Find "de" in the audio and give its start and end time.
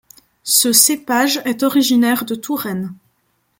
2.25-2.33